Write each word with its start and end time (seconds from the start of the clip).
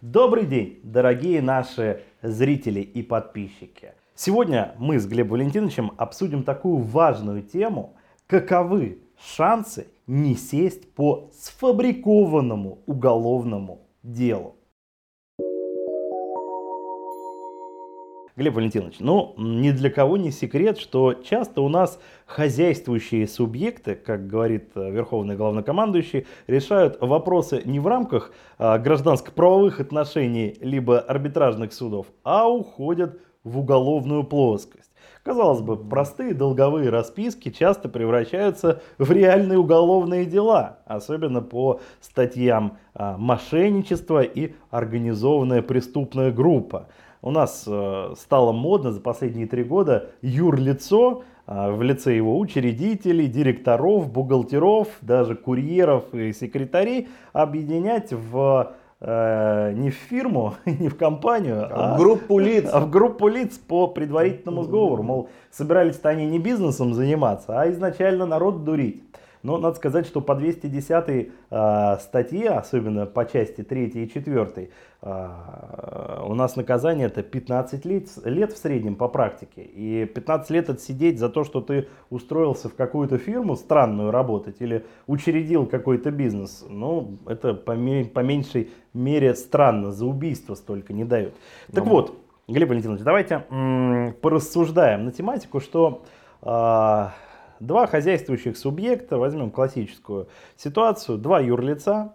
Добрый 0.00 0.46
день, 0.46 0.78
дорогие 0.84 1.42
наши 1.42 2.04
зрители 2.22 2.78
и 2.78 3.02
подписчики. 3.02 3.94
Сегодня 4.14 4.76
мы 4.78 5.00
с 5.00 5.06
Глебом 5.08 5.30
Валентиновичем 5.32 5.90
обсудим 5.96 6.44
такую 6.44 6.76
важную 6.84 7.42
тему, 7.42 7.96
каковы 8.28 9.00
шансы 9.20 9.88
не 10.06 10.36
сесть 10.36 10.94
по 10.94 11.32
сфабрикованному 11.34 12.78
уголовному 12.86 13.88
делу. 14.04 14.54
Глеб 18.38 18.54
Валентинович, 18.54 19.00
ну, 19.00 19.34
ни 19.36 19.72
для 19.72 19.90
кого 19.90 20.16
не 20.16 20.30
секрет, 20.30 20.78
что 20.78 21.12
часто 21.12 21.60
у 21.60 21.68
нас 21.68 21.98
хозяйствующие 22.24 23.26
субъекты, 23.26 23.96
как 23.96 24.28
говорит 24.28 24.70
э, 24.76 24.92
Верховный 24.92 25.34
Главнокомандующий, 25.34 26.24
решают 26.46 26.98
вопросы 27.00 27.62
не 27.64 27.80
в 27.80 27.88
рамках 27.88 28.30
а, 28.56 28.78
гражданско-правовых 28.78 29.80
отношений 29.80 30.56
либо 30.60 31.00
арбитражных 31.00 31.72
судов, 31.72 32.06
а 32.22 32.48
уходят 32.48 33.20
в 33.42 33.58
уголовную 33.58 34.22
плоскость. 34.22 34.92
Казалось 35.24 35.60
бы, 35.60 35.76
простые 35.76 36.32
долговые 36.32 36.90
расписки 36.90 37.50
часто 37.50 37.88
превращаются 37.88 38.82
в 38.98 39.10
реальные 39.10 39.58
уголовные 39.58 40.24
дела, 40.24 40.78
особенно 40.86 41.42
по 41.42 41.80
статьям 42.00 42.78
а, 42.94 43.16
мошенничества 43.18 44.22
и 44.22 44.52
организованная 44.70 45.60
преступная 45.60 46.30
группа 46.30 46.86
у 47.22 47.30
нас 47.30 47.64
э, 47.66 48.14
стало 48.16 48.52
модно 48.52 48.92
за 48.92 49.00
последние 49.00 49.46
три 49.46 49.64
года 49.64 50.10
юрлицо 50.22 51.24
э, 51.46 51.70
в 51.72 51.82
лице 51.82 52.14
его 52.14 52.38
учредителей, 52.38 53.26
директоров, 53.26 54.10
бухгалтеров, 54.10 54.88
даже 55.00 55.34
курьеров 55.34 56.14
и 56.14 56.32
секретарей 56.32 57.08
объединять 57.32 58.12
в 58.12 58.72
э, 59.00 59.72
не 59.74 59.90
в 59.90 59.94
фирму, 59.94 60.54
не 60.64 60.88
в 60.88 60.96
компанию, 60.96 61.66
а, 61.70 61.92
а 61.92 61.94
в 61.94 61.98
группу 61.98 62.38
лиц. 62.38 62.68
А 62.72 62.80
в 62.80 62.90
группу 62.90 63.28
лиц 63.28 63.58
по 63.58 63.88
предварительному 63.88 64.62
сговору. 64.62 65.02
Мол, 65.02 65.28
собирались-то 65.50 66.08
они 66.10 66.26
не 66.26 66.38
бизнесом 66.38 66.94
заниматься, 66.94 67.60
а 67.60 67.68
изначально 67.70 68.26
народ 68.26 68.64
дурить. 68.64 69.02
Но 69.42 69.58
надо 69.58 69.76
сказать, 69.76 70.06
что 70.06 70.20
по 70.20 70.34
210 70.34 71.08
э, 71.08 71.30
а, 71.50 71.98
статье, 71.98 72.50
особенно 72.50 73.06
по 73.06 73.24
части 73.24 73.62
3 73.62 73.86
и 73.86 74.08
4, 74.08 74.70
э, 75.02 76.22
у 76.26 76.34
нас 76.34 76.56
наказание 76.56 77.06
это 77.06 77.22
15 77.22 77.84
лет, 77.84 78.08
лет 78.24 78.52
в 78.52 78.58
среднем 78.58 78.96
по 78.96 79.08
практике. 79.08 79.62
И 79.62 80.06
15 80.06 80.50
лет 80.50 80.70
отсидеть 80.70 81.18
за 81.18 81.28
то, 81.28 81.44
что 81.44 81.60
ты 81.60 81.88
устроился 82.10 82.68
в 82.68 82.74
какую-то 82.74 83.18
фирму 83.18 83.56
странную 83.56 84.10
работать 84.10 84.56
или 84.60 84.84
учредил 85.06 85.66
какой-то 85.66 86.10
бизнес, 86.10 86.64
ну, 86.68 87.18
это 87.26 87.54
по, 87.54 87.74
по 87.74 88.20
меньшей 88.20 88.70
мере 88.92 89.34
странно, 89.34 89.92
за 89.92 90.06
убийство 90.06 90.54
столько 90.54 90.92
не 90.92 91.04
дают. 91.04 91.34
Так 91.72 91.84
ну. 91.84 91.90
вот, 91.90 92.18
Глеб 92.48 92.70
Валентинович, 92.70 93.02
давайте 93.02 93.44
м- 93.50 94.14
порассуждаем 94.20 95.04
на 95.04 95.12
тематику, 95.12 95.60
что... 95.60 96.02
Э, 96.42 97.08
Два 97.60 97.86
хозяйствующих 97.86 98.56
субъекта, 98.56 99.18
возьмем 99.18 99.50
классическую 99.50 100.28
ситуацию, 100.56 101.18
два 101.18 101.40
юрлица, 101.40 102.14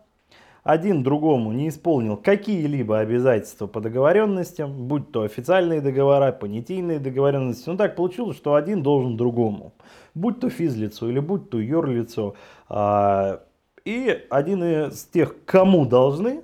один 0.63 1.03
другому 1.03 1.51
не 1.51 1.67
исполнил 1.67 2.15
какие-либо 2.15 2.99
обязательства 2.99 3.67
по 3.67 3.81
договоренностям, 3.81 4.87
будь 4.87 5.11
то 5.11 5.23
официальные 5.23 5.81
договора, 5.81 6.31
понятийные 6.31 6.99
договоренности. 6.99 7.69
Но 7.69 7.75
так 7.75 7.97
получилось, 7.97 8.37
что 8.37 8.55
один 8.55 8.81
должен 8.81 9.17
другому, 9.17 9.73
будь 10.13 10.39
то 10.39 10.49
физлицо 10.49 11.09
или 11.09 11.19
будь 11.19 11.49
то 11.49 11.59
юрлицо. 11.59 12.35
А, 12.69 13.41
и 13.83 14.25
один 14.29 14.63
из 14.63 15.03
тех, 15.05 15.43
кому 15.43 15.85
должны, 15.85 16.43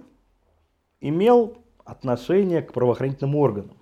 имел 0.99 1.57
отношение 1.85 2.61
к 2.61 2.73
правоохранительным 2.73 3.37
органам. 3.37 3.78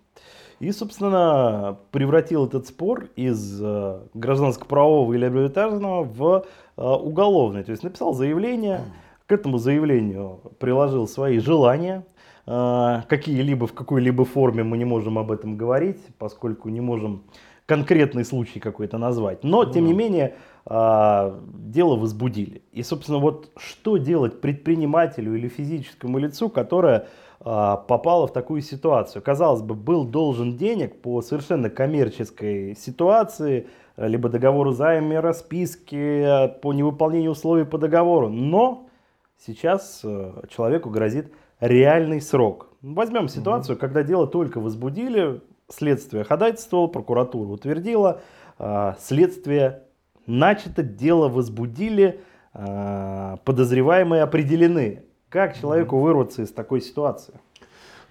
И, 0.59 0.71
собственно, 0.71 1.77
превратил 1.91 2.47
этот 2.47 2.65
спор 2.65 3.09
из 3.15 3.61
э, 3.61 3.99
гражданско-правового 4.15 5.13
или 5.13 5.25
арбитражного 5.25 6.03
в 6.03 6.45
э, 6.77 6.81
уголовный. 6.81 7.63
То 7.63 7.71
есть 7.71 7.83
написал 7.83 8.13
заявление, 8.13 8.81
к 9.27 9.31
этому 9.31 9.59
заявлению 9.59 10.39
приложил 10.59 11.07
свои 11.07 11.37
желания, 11.37 12.05
э, 12.47 13.01
какие-либо 13.07 13.67
в 13.67 13.73
какой-либо 13.73 14.25
форме 14.25 14.63
мы 14.63 14.79
не 14.79 14.85
можем 14.85 15.19
об 15.19 15.31
этом 15.31 15.57
говорить, 15.57 15.99
поскольку 16.17 16.69
не 16.69 16.81
можем 16.81 17.23
конкретный 17.67 18.25
случай 18.25 18.59
какой-то 18.59 18.97
назвать. 18.97 19.43
Но, 19.43 19.65
тем 19.65 19.85
не 19.85 19.93
менее, 19.93 20.35
дело 20.65 21.97
возбудили. 21.97 22.61
И, 22.71 22.81
собственно, 22.81 23.17
вот 23.17 23.51
что 23.57 23.97
делать 23.97 24.39
предпринимателю 24.39 25.35
или 25.35 25.49
физическому 25.49 26.17
лицу, 26.17 26.47
которое 26.47 27.07
попала 27.39 28.27
в 28.27 28.33
такую 28.33 28.61
ситуацию. 28.61 29.21
Казалось 29.21 29.61
бы, 29.61 29.75
был 29.75 30.05
должен 30.05 30.57
денег 30.57 31.01
по 31.01 31.21
совершенно 31.21 31.69
коммерческой 31.69 32.75
ситуации, 32.75 33.67
либо 33.95 34.29
договору 34.29 34.71
займа, 34.71 35.21
расписки, 35.21 36.51
по 36.61 36.73
невыполнению 36.73 37.31
условий 37.31 37.65
по 37.65 37.77
договору. 37.77 38.29
Но 38.29 38.89
сейчас 39.37 40.01
э, 40.03 40.31
человеку 40.49 40.89
грозит 40.89 41.31
реальный 41.59 42.21
срок. 42.21 42.69
Возьмем 42.81 43.27
ситуацию, 43.27 43.75
mm 43.75 43.79
когда 43.79 44.03
дело 44.03 44.27
только 44.27 44.59
возбудили, 44.59 45.41
следствие 45.69 46.23
ходатайствовало, 46.23 46.87
прокуратура 46.87 47.49
утвердила, 47.49 48.21
а, 48.59 48.95
следствие 48.99 49.83
начато, 50.25 50.83
дело 50.83 51.29
возбудили, 51.29 52.21
а, 52.53 53.37
подозреваемые 53.43 54.23
определены. 54.23 55.03
Как 55.29 55.59
человеку 55.59 55.99
вырваться 55.99 56.41
из 56.41 56.51
такой 56.51 56.79
ситуации? 56.79 57.33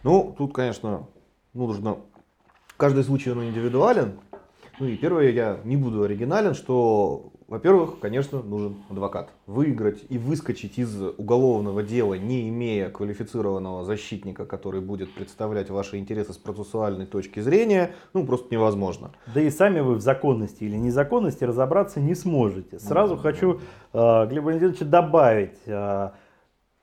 Ну, 0.02 0.34
тут, 0.36 0.52
конечно, 0.52 1.06
нужно... 1.54 1.96
Каждый 2.76 3.04
случай 3.04 3.30
он 3.30 3.42
индивидуален. 3.44 4.18
Ну 4.78 4.86
и 4.86 4.96
первое, 4.96 5.30
я 5.30 5.58
не 5.64 5.78
буду 5.78 6.02
оригинален, 6.02 6.52
что, 6.52 7.32
во-первых, 7.48 8.00
конечно, 8.00 8.42
нужен 8.42 8.76
адвокат. 8.90 9.30
Выиграть 9.46 10.04
и 10.10 10.18
выскочить 10.18 10.78
из 10.78 11.00
уголовного 11.00 11.82
дела, 11.82 12.12
не 12.12 12.50
имея 12.50 12.90
квалифицированного 12.90 13.84
защитника, 13.84 14.44
который 14.44 14.82
будет 14.82 15.14
представлять 15.14 15.70
ваши 15.70 15.96
интересы 15.96 16.34
с 16.34 16.36
процессуальной 16.36 17.06
точки 17.06 17.40
зрения, 17.40 17.92
ну 18.12 18.26
просто 18.26 18.48
невозможно. 18.52 19.12
Да 19.34 19.40
и 19.40 19.48
сами 19.48 19.80
вы 19.80 19.94
в 19.94 20.02
законности 20.02 20.64
или 20.64 20.76
незаконности 20.76 21.44
разобраться 21.44 21.98
не 21.98 22.14
сможете. 22.14 22.78
Сразу 22.78 23.14
mm-hmm. 23.14 23.22
хочу, 23.22 23.60
э, 23.94 24.26
Глеб 24.28 24.44
Валентинович, 24.44 24.80
добавить, 24.80 25.56
э, 25.64 26.10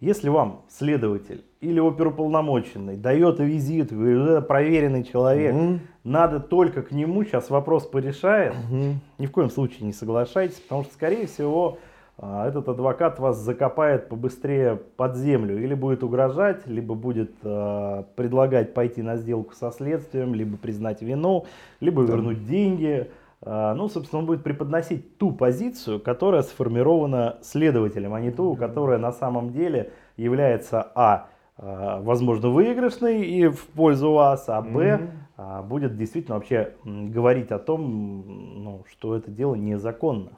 если 0.04 0.28
вам 0.28 0.64
следователь 0.68 1.46
или 1.62 1.80
оперуполномоченный 1.80 2.98
дает 2.98 3.40
визит, 3.40 3.94
говорит, 3.94 4.18
это 4.18 4.42
проверенный 4.42 5.06
человек, 5.06 5.56
угу. 5.56 5.80
надо 6.04 6.42
только 6.42 6.82
к 6.82 6.92
нему 6.92 7.24
сейчас 7.24 7.50
вопрос 7.50 7.88
порешает, 7.88 8.54
угу. 8.54 8.96
ни 9.18 9.26
в 9.26 9.32
коем 9.32 9.50
случае 9.50 9.86
не 9.86 9.94
соглашайтесь, 9.94 10.60
потому 10.60 10.84
что, 10.84 10.94
скорее 10.94 11.26
всего, 11.28 11.78
а, 12.18 12.50
этот 12.50 12.68
адвокат 12.68 13.18
вас 13.20 13.38
закопает 13.38 14.10
побыстрее 14.10 14.76
под 14.76 15.16
землю 15.16 15.58
или 15.58 15.74
будет 15.74 16.04
угрожать, 16.04 16.68
либо 16.68 16.96
будет 16.96 17.32
э, 17.42 18.04
предлагать 18.18 18.74
пойти 18.74 19.02
на 19.02 19.16
сделку 19.16 19.54
со 19.56 19.72
следствием, 19.72 20.36
либо 20.36 20.58
признать 20.58 21.02
вину, 21.02 21.46
либо 21.80 22.02
вернуть 22.04 22.46
деньги. 22.46 23.10
А, 23.46 23.74
ну, 23.74 23.90
собственно, 23.90 24.20
он 24.20 24.26
будет 24.26 24.44
преподносить 24.44 25.18
ту 25.18 25.32
позицию, 25.32 26.00
которая 26.00 26.44
сформирована 26.44 27.38
следователем, 27.42 28.14
а 28.14 28.22
не 28.22 28.32
ту, 28.32 28.56
которая 28.56 28.98
на 28.98 29.12
самом 29.12 29.52
деле 29.52 29.92
является 30.18 30.82
а, 30.96 31.28
а 31.58 32.02
возможно, 32.02 32.50
выигрышной 32.50 33.26
и 33.26 33.48
в 33.48 33.68
пользу 33.68 34.12
вас, 34.12 34.46
а 34.48 34.62
Б, 34.62 35.10
mm-hmm. 35.38 35.68
будет 35.68 35.98
действительно 35.98 36.36
вообще 36.36 36.74
говорить 36.84 37.52
о 37.52 37.60
том, 37.60 38.64
ну, 38.64 38.84
что 38.90 39.16
это 39.16 39.30
дело 39.30 39.56
незаконно. 39.56 40.32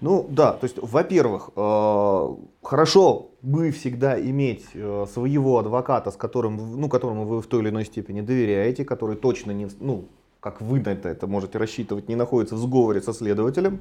Ну 0.00 0.26
да, 0.28 0.52
то 0.52 0.64
есть, 0.64 0.78
во-первых, 0.80 1.50
э, 1.54 2.36
хорошо 2.62 3.30
бы 3.42 3.70
всегда 3.70 4.18
иметь 4.18 4.66
э, 4.74 5.04
своего 5.12 5.58
адвоката, 5.58 6.10
с 6.10 6.16
которым, 6.16 6.80
ну, 6.80 6.88
которому 6.88 7.26
вы 7.26 7.42
в 7.42 7.46
той 7.46 7.60
или 7.60 7.68
иной 7.68 7.84
степени 7.84 8.22
доверяете, 8.22 8.84
который 8.84 9.16
точно 9.16 9.50
не, 9.50 9.68
ну, 9.78 10.06
как 10.46 10.60
вы 10.60 10.78
на 10.78 10.90
это, 10.90 11.26
можете 11.26 11.58
рассчитывать, 11.58 12.08
не 12.08 12.14
находится 12.14 12.54
в 12.54 12.58
сговоре 12.58 13.02
со 13.02 13.12
следователем, 13.12 13.80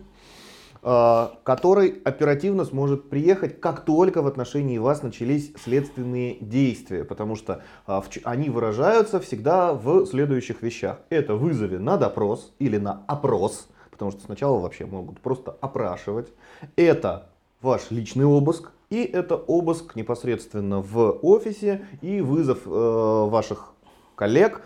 а, 0.81 1.37
который 1.43 2.01
оперативно 2.03 2.65
сможет 2.65 3.07
приехать, 3.07 3.61
как 3.61 3.85
только 3.85 4.23
в 4.23 4.27
отношении 4.27 4.79
вас 4.79 5.03
начались 5.03 5.53
следственные 5.63 6.37
действия, 6.41 7.03
потому 7.03 7.35
что 7.35 7.61
а, 7.85 8.03
они 8.23 8.49
выражаются 8.49 9.19
всегда 9.19 9.73
в 9.73 10.07
следующих 10.07 10.63
вещах. 10.63 11.01
Это 11.11 11.35
вызове 11.35 11.77
на 11.77 11.97
допрос 11.97 12.55
или 12.57 12.77
на 12.77 13.03
опрос, 13.05 13.67
потому 13.91 14.09
что 14.09 14.21
сначала 14.21 14.57
вообще 14.57 14.87
могут 14.87 15.19
просто 15.19 15.55
опрашивать. 15.61 16.33
Это 16.77 17.29
ваш 17.61 17.91
личный 17.91 18.25
обыск, 18.25 18.71
и 18.89 19.03
это 19.03 19.35
обыск 19.35 19.95
непосредственно 19.95 20.81
в 20.81 21.19
офисе 21.21 21.85
и 22.01 22.21
вызов 22.21 22.65
э, 22.65 22.69
ваших 23.29 23.75
коллег 24.15 24.63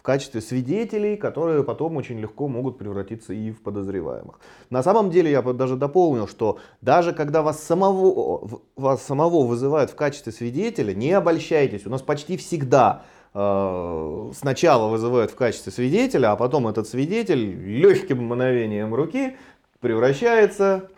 в 0.00 0.02
качестве 0.02 0.40
свидетелей, 0.40 1.16
которые 1.16 1.62
потом 1.62 1.98
очень 1.98 2.18
легко 2.18 2.48
могут 2.48 2.78
превратиться 2.78 3.34
и 3.34 3.50
в 3.50 3.60
подозреваемых. 3.60 4.40
На 4.70 4.82
самом 4.82 5.10
деле 5.10 5.30
я 5.30 5.42
даже 5.42 5.76
дополнил, 5.76 6.26
что 6.26 6.58
даже 6.80 7.12
когда 7.12 7.42
вас 7.42 7.62
самого, 7.62 8.62
вас 8.76 9.02
самого 9.02 9.44
вызывают 9.44 9.90
в 9.90 9.96
качестве 9.96 10.32
свидетеля, 10.32 10.94
не 10.94 11.12
обольщайтесь, 11.12 11.86
у 11.86 11.90
нас 11.90 12.00
почти 12.00 12.38
всегда 12.38 13.02
э, 13.34 14.30
сначала 14.34 14.88
вызывают 14.88 15.32
в 15.32 15.34
качестве 15.34 15.70
свидетеля, 15.70 16.32
а 16.32 16.36
потом 16.36 16.66
этот 16.66 16.88
свидетель 16.88 17.38
легким 17.38 18.24
мгновением 18.24 18.94
руки 18.94 19.36
превращается 19.80 20.88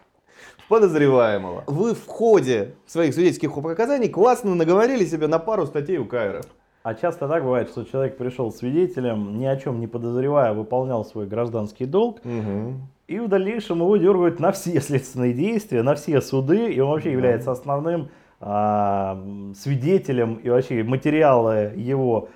подозреваемого. 0.69 1.65
Вы 1.67 1.97
в 1.97 2.07
ходе 2.07 2.77
своих 2.87 3.15
свидетельских 3.15 3.53
показаний 3.53 4.09
классно 4.09 4.55
наговорили 4.55 5.05
себе 5.05 5.27
на 5.27 5.41
пару 5.41 5.67
статей 5.67 5.99
у 5.99 6.05
КРФ. 6.05 6.47
А 6.83 6.95
часто 6.95 7.29
так 7.29 7.45
бывает, 7.45 7.69
что 7.69 7.85
человек 7.85 8.17
пришел 8.17 8.51
свидетелем, 8.51 9.39
ни 9.39 9.45
о 9.45 9.57
чем 9.57 9.79
не 9.79 9.87
подозревая, 9.87 10.53
выполнял 10.53 11.05
свой 11.05 11.27
гражданский 11.27 11.85
долг, 11.85 12.19
угу. 12.25 12.75
и 13.07 13.21
в 13.21 13.29
дальнейшем 13.29 13.79
его 13.79 13.97
дергают 13.97 14.41
на 14.41 14.51
все 14.51 14.81
следственные 14.81 15.33
действия, 15.33 15.83
на 15.83 15.95
все 15.95 16.21
суды, 16.21 16.73
и 16.73 16.81
он 16.81 16.91
вообще 16.91 17.13
является 17.13 17.53
основным 17.53 18.09
а, 18.41 19.23
свидетелем, 19.55 20.35
и 20.35 20.51
вообще 20.51 20.83
материалы 20.83 21.73
его 21.77 22.29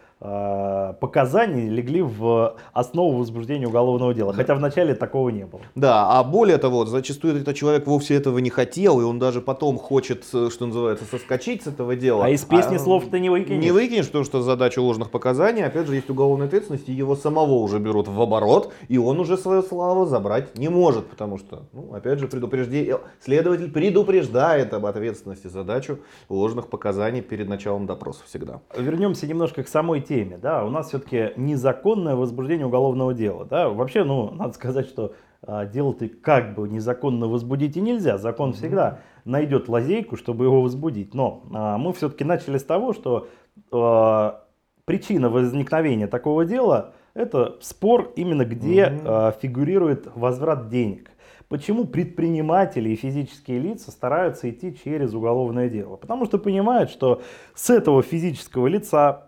показаний 1.00 1.68
легли 1.68 2.02
в 2.02 2.56
основу 2.72 3.18
возбуждения 3.18 3.66
уголовного 3.66 4.14
дела. 4.14 4.32
Хотя 4.32 4.54
вначале 4.54 4.94
такого 4.94 5.30
не 5.30 5.46
было. 5.46 5.62
Да, 5.74 6.18
а 6.18 6.24
более 6.24 6.58
того, 6.58 6.84
зачастую 6.86 7.40
этот 7.40 7.56
человек 7.56 7.86
вовсе 7.86 8.14
этого 8.14 8.38
не 8.38 8.50
хотел, 8.50 9.00
и 9.00 9.04
он 9.04 9.18
даже 9.18 9.40
потом 9.40 9.78
хочет, 9.78 10.24
э, 10.32 10.48
что 10.50 10.66
называется, 10.66 11.04
соскочить 11.04 11.62
с 11.62 11.66
этого 11.66 11.96
дела. 11.96 12.24
А 12.24 12.30
из 12.30 12.44
песни 12.44 12.76
а, 12.76 12.78
слов 12.78 13.04
ты 13.10 13.20
не 13.20 13.30
выкинешь. 13.30 13.62
Не 13.62 13.70
выкинешь, 13.70 14.06
потому 14.06 14.24
что 14.24 14.42
задача 14.42 14.80
ложных 14.80 15.10
показаний, 15.10 15.64
опять 15.64 15.86
же, 15.86 15.94
есть 15.94 16.10
уголовная 16.10 16.46
ответственность, 16.46 16.88
и 16.88 16.92
его 16.92 17.16
самого 17.16 17.54
уже 17.54 17.78
берут 17.78 18.08
в 18.08 18.20
оборот, 18.20 18.72
и 18.88 18.98
он 18.98 19.20
уже 19.20 19.36
свою 19.36 19.62
славу 19.62 20.06
забрать 20.06 20.58
не 20.58 20.68
может, 20.68 21.06
потому 21.06 21.38
что, 21.38 21.64
ну, 21.72 21.92
опять 21.94 22.18
же, 22.18 22.28
предупреждение, 22.28 22.98
следователь 23.20 23.70
предупреждает 23.70 24.74
об 24.74 24.86
ответственности 24.86 25.48
задачу 25.48 25.98
ложных 26.28 26.68
показаний 26.68 27.20
перед 27.20 27.48
началом 27.48 27.86
допроса 27.86 28.20
всегда. 28.26 28.60
Вернемся 28.76 29.26
немножко 29.26 29.62
к 29.62 29.68
самой 29.68 30.00
теме, 30.00 30.15
да, 30.24 30.64
у 30.64 30.70
нас 30.70 30.88
все-таки 30.88 31.32
незаконное 31.36 32.16
возбуждение 32.16 32.66
уголовного 32.66 33.14
дела, 33.14 33.44
да, 33.44 33.68
вообще, 33.68 34.04
ну, 34.04 34.30
надо 34.30 34.52
сказать, 34.54 34.86
что 34.86 35.14
а, 35.42 35.66
дело-то 35.66 36.08
как 36.08 36.54
бы 36.54 36.68
незаконно 36.68 37.28
возбудить 37.28 37.76
и 37.76 37.80
нельзя, 37.80 38.18
закон 38.18 38.52
всегда 38.52 39.00
найдет 39.24 39.68
лазейку, 39.68 40.16
чтобы 40.16 40.44
его 40.44 40.62
возбудить, 40.62 41.14
но 41.14 41.42
а, 41.52 41.78
мы 41.78 41.92
все-таки 41.92 42.24
начали 42.24 42.58
с 42.58 42.64
того, 42.64 42.92
что 42.92 43.28
а, 43.72 44.44
причина 44.84 45.28
возникновения 45.28 46.06
такого 46.06 46.44
дела 46.44 46.94
это 47.14 47.56
спор 47.60 48.12
именно 48.14 48.44
где 48.44 48.86
угу. 48.86 49.00
а, 49.04 49.32
фигурирует 49.32 50.08
возврат 50.14 50.68
денег. 50.68 51.10
Почему 51.48 51.84
предприниматели 51.84 52.90
и 52.90 52.96
физические 52.96 53.60
лица 53.60 53.92
стараются 53.92 54.50
идти 54.50 54.76
через 54.84 55.14
уголовное 55.14 55.68
дело? 55.68 55.96
Потому 55.96 56.26
что 56.26 56.38
понимают, 56.38 56.90
что 56.90 57.22
с 57.54 57.70
этого 57.70 58.02
физического 58.02 58.66
лица 58.66 59.25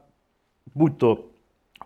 будь 0.75 0.99
то 0.99 1.31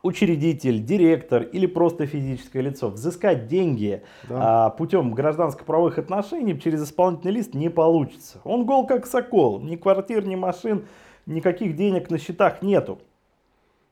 учредитель, 0.03 0.83
директор 0.85 1.43
или 1.43 1.67
просто 1.67 2.07
физическое 2.07 2.61
лицо, 2.61 2.89
взыскать 2.89 3.47
деньги 3.47 4.03
да. 4.29 4.67
а, 4.67 4.71
путем 4.71 5.15
гражданско-правовых 5.15 5.99
отношений 5.99 6.59
через 6.59 6.83
исполнительный 6.83 7.33
лист 7.33 7.55
не 7.55 7.69
получится. 7.69 8.41
Он 8.45 8.67
гол 8.67 8.87
как 8.87 9.07
сокол, 9.07 9.61
ни 9.61 9.77
квартир, 9.77 10.27
ни 10.27 10.35
машин, 10.35 10.87
никаких 11.27 11.77
денег 11.77 12.11
на 12.11 12.19
счетах 12.19 12.63
нету. 12.63 12.99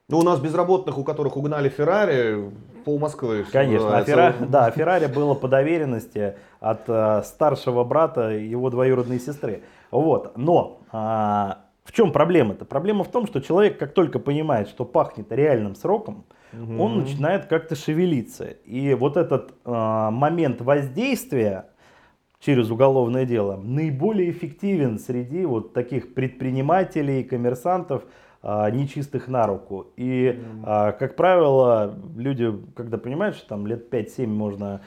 Ну, 0.08 0.18
у 0.18 0.22
нас 0.22 0.40
безработных, 0.40 0.98
у 0.98 1.04
которых 1.04 1.36
угнали 1.36 1.68
Феррари, 1.68 2.50
пол 2.84 2.98
Москвы. 2.98 3.46
Конечно, 3.52 3.96
а 3.96 4.02
Феррари, 4.02 4.34
да, 4.40 4.70
Феррари 4.72 5.06
было 5.06 5.34
по 5.34 5.46
доверенности 5.46 6.34
от 6.58 6.82
а, 6.88 7.22
старшего 7.22 7.84
брата 7.84 8.30
его 8.30 8.70
двоюродной 8.70 9.20
сестры. 9.20 9.62
Вот, 9.92 10.36
но 10.36 10.80
а, 10.90 11.58
в 11.90 11.92
чем 11.92 12.12
проблема-то? 12.12 12.64
Проблема 12.64 13.02
в 13.02 13.10
том, 13.10 13.26
что 13.26 13.40
человек, 13.40 13.76
как 13.76 13.94
только 13.94 14.20
понимает, 14.20 14.68
что 14.68 14.84
пахнет 14.84 15.32
реальным 15.32 15.74
сроком, 15.74 16.24
угу. 16.52 16.80
он 16.80 16.98
начинает 17.00 17.46
как-то 17.46 17.74
шевелиться. 17.74 18.44
И 18.64 18.94
вот 18.94 19.16
этот 19.16 19.54
э, 19.64 19.70
момент 20.12 20.60
воздействия 20.60 21.66
через 22.38 22.70
уголовное 22.70 23.24
дело 23.24 23.56
наиболее 23.56 24.30
эффективен 24.30 25.00
среди 25.00 25.44
вот 25.44 25.72
таких 25.72 26.14
предпринимателей, 26.14 27.24
коммерсантов, 27.24 28.04
э, 28.44 28.70
нечистых 28.70 29.26
на 29.26 29.48
руку. 29.48 29.88
И, 29.96 30.38
э, 30.64 30.92
как 30.96 31.16
правило, 31.16 31.98
люди, 32.16 32.52
когда 32.76 32.98
понимают, 32.98 33.34
что 33.34 33.48
там 33.48 33.66
лет 33.66 33.92
5-7 33.92 34.28
можно 34.28 34.80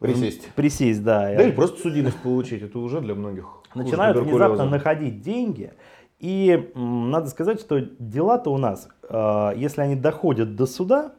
Присесть. 0.00 0.50
Присесть, 0.54 1.04
да. 1.04 1.32
Да 1.34 1.42
или 1.42 1.52
просто 1.52 1.78
судимость 1.80 2.16
получить, 2.22 2.62
это 2.62 2.78
уже 2.78 3.02
для 3.02 3.14
многих. 3.14 3.60
Начинают 3.74 4.16
внезапно 4.16 4.64
находить 4.64 5.20
деньги, 5.20 5.74
и 6.20 6.70
надо 6.74 7.28
сказать, 7.28 7.60
что 7.60 7.80
дела-то 7.80 8.50
у 8.52 8.58
нас, 8.58 8.88
а, 9.08 9.52
если 9.56 9.80
они 9.80 9.96
доходят 9.96 10.54
до 10.54 10.66
суда, 10.66 11.12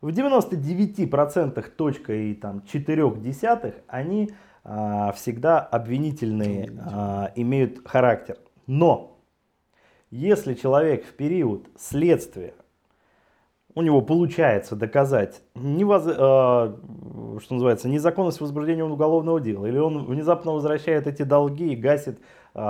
в 0.00 0.08
99% 0.08 1.70
точка 1.76 2.12
и 2.12 2.34
там 2.34 2.62
4 2.64 3.16
десятых 3.16 3.74
они 3.88 4.30
а, 4.62 5.12
всегда 5.12 5.58
обвинительные 5.60 6.72
а, 6.80 7.32
имеют 7.34 7.86
характер. 7.86 8.38
Но 8.66 9.18
если 10.10 10.54
человек 10.54 11.04
в 11.04 11.14
период 11.14 11.66
следствия 11.76 12.54
у 13.74 13.82
него 13.82 14.02
получается 14.02 14.76
доказать 14.76 15.42
невоз... 15.54 16.04
э, 16.06 16.10
что 16.14 17.54
называется, 17.54 17.88
незаконность 17.88 18.40
возбуждения 18.40 18.84
уголовного 18.84 19.40
дела, 19.40 19.66
или 19.66 19.78
он 19.78 20.04
внезапно 20.04 20.52
возвращает 20.52 21.06
эти 21.08 21.22
долги 21.22 21.72
и 21.72 21.76
гасит, 21.76 22.18
э, 22.18 22.22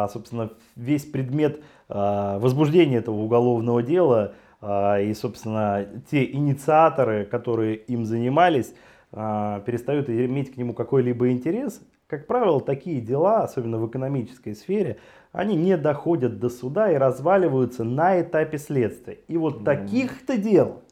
собственно, 0.08 0.50
весь 0.76 1.04
предмет 1.04 1.60
э, 1.88 2.38
возбуждения 2.38 2.98
этого 2.98 3.16
уголовного 3.16 3.82
дела, 3.82 4.34
э, 4.60 5.04
и, 5.04 5.14
собственно, 5.14 5.86
те 6.10 6.30
инициаторы, 6.30 7.24
которые 7.24 7.76
им 7.76 8.04
занимались, 8.04 8.74
перестают 9.12 10.10
иметь 10.10 10.52
к 10.52 10.56
нему 10.56 10.74
какой-либо 10.74 11.30
интерес, 11.30 11.80
как 12.08 12.26
правило, 12.26 12.60
такие 12.60 13.00
дела, 13.00 13.42
особенно 13.42 13.78
в 13.78 13.88
экономической 13.88 14.54
сфере, 14.54 14.98
они 15.32 15.56
не 15.56 15.76
доходят 15.76 16.38
до 16.38 16.48
суда 16.48 16.92
и 16.92 16.96
разваливаются 16.96 17.82
на 17.82 18.20
этапе 18.20 18.58
следствия. 18.58 19.18
И 19.26 19.36
вот 19.36 19.64
таких-то 19.64 20.36
дел 20.36 20.82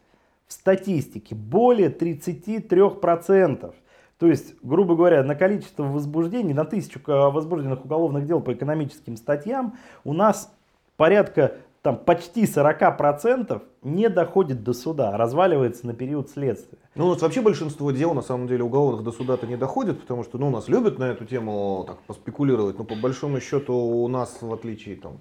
в 0.47 0.53
статистике 0.53 1.35
более 1.35 1.91
33%. 1.91 3.75
То 4.23 4.29
есть, 4.29 4.55
грубо 4.63 4.95
говоря, 4.95 5.25
на 5.25 5.35
количество 5.35 5.83
возбуждений, 5.83 6.55
на 6.55 6.65
тысячу 6.65 7.01
возбужденных 7.05 7.85
уголовных 7.85 8.25
дел 8.25 8.41
по 8.41 8.53
экономическим 8.53 9.17
статьям 9.17 9.75
у 10.05 10.13
нас 10.13 10.55
порядка 10.97 11.55
там 11.83 11.97
почти 11.97 12.45
40% 12.45 13.61
не 13.83 14.09
доходит 14.09 14.63
до 14.63 14.75
суда, 14.75 15.09
а 15.11 15.17
разваливается 15.17 15.89
на 15.89 15.93
период 15.93 16.31
следствия. 16.31 16.79
Ну, 16.95 17.07
у 17.07 17.11
нас 17.11 17.21
вообще 17.21 17.41
большинство 17.41 17.91
дел, 17.91 18.15
на 18.15 18.23
самом 18.23 18.47
деле, 18.47 18.63
уголовных 18.63 19.03
до 19.03 19.11
суда-то 19.11 19.49
не 19.49 19.57
доходит, 19.57 20.01
потому 20.01 20.23
что, 20.23 20.39
ну, 20.39 20.51
нас 20.51 20.69
любят 20.69 21.01
на 21.01 21.11
эту 21.11 21.25
тему 21.25 21.85
так 21.89 21.99
поспекулировать, 22.03 22.79
но 22.79 22.85
по 22.85 22.95
большому 22.95 23.41
счету 23.41 23.75
у 23.75 24.07
нас, 24.07 24.39
в 24.41 24.53
отличие 24.53 24.95
там, 24.95 25.19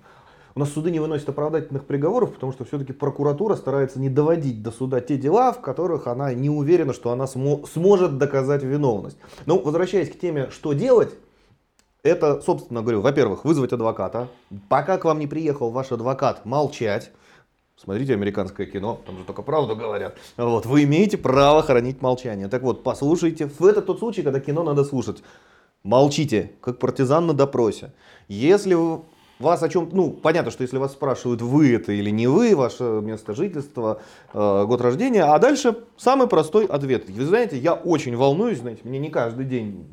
у 0.55 0.59
нас 0.59 0.71
суды 0.71 0.91
не 0.91 0.99
выносят 0.99 1.29
оправдательных 1.29 1.85
приговоров, 1.85 2.33
потому 2.33 2.51
что 2.51 2.65
все-таки 2.65 2.93
прокуратура 2.93 3.55
старается 3.55 3.99
не 3.99 4.09
доводить 4.09 4.61
до 4.61 4.71
суда 4.71 4.99
те 4.99 5.17
дела, 5.17 5.53
в 5.53 5.61
которых 5.61 6.07
она 6.07 6.33
не 6.33 6.49
уверена, 6.49 6.93
что 6.93 7.11
она 7.11 7.27
смо 7.27 7.61
сможет 7.71 8.17
доказать 8.17 8.63
виновность. 8.63 9.17
Ну, 9.45 9.61
возвращаясь 9.61 10.09
к 10.09 10.19
теме, 10.19 10.49
что 10.51 10.73
делать, 10.73 11.13
это, 12.03 12.41
собственно 12.41 12.81
говорю, 12.81 13.01
во-первых, 13.01 13.45
вызвать 13.45 13.73
адвоката. 13.73 14.27
Пока 14.69 14.97
к 14.97 15.05
вам 15.05 15.19
не 15.19 15.27
приехал 15.27 15.69
ваш 15.69 15.91
адвокат, 15.91 16.45
молчать. 16.45 17.11
Смотрите 17.77 18.13
американское 18.13 18.67
кино, 18.67 18.99
там 19.05 19.17
же 19.17 19.23
только 19.23 19.41
правду 19.41 19.75
говорят. 19.75 20.15
Вот, 20.37 20.65
вы 20.65 20.83
имеете 20.83 21.17
право 21.17 21.63
хранить 21.63 22.01
молчание. 22.01 22.47
Так 22.47 22.61
вот, 22.61 22.83
послушайте. 22.83 23.47
В 23.47 23.65
этот 23.65 23.85
тот 23.85 23.99
случай, 23.99 24.21
когда 24.21 24.39
кино 24.39 24.63
надо 24.63 24.83
слушать. 24.83 25.23
Молчите, 25.83 26.51
как 26.61 26.77
партизан 26.77 27.25
на 27.25 27.33
допросе. 27.33 27.91
Если 28.27 28.75
вас 29.41 29.63
о 29.63 29.69
чем, 29.69 29.89
ну, 29.91 30.11
понятно, 30.11 30.51
что 30.51 30.61
если 30.61 30.77
вас 30.77 30.93
спрашивают, 30.93 31.41
вы 31.41 31.73
это 31.73 31.91
или 31.91 32.09
не 32.09 32.27
вы, 32.27 32.55
ваше 32.55 32.83
место 32.83 33.33
жительства, 33.33 34.01
э, 34.33 34.65
год 34.65 34.81
рождения, 34.81 35.23
а 35.23 35.37
дальше 35.39 35.75
самый 35.97 36.27
простой 36.27 36.65
ответ. 36.65 37.09
Вы 37.09 37.25
знаете, 37.25 37.57
я 37.57 37.73
очень 37.73 38.15
волнуюсь, 38.15 38.59
знаете, 38.59 38.81
мне 38.83 38.99
не 38.99 39.09
каждый 39.09 39.45
день 39.45 39.85